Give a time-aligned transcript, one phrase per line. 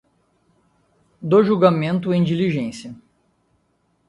[1.21, 2.95] do julgamento em diligência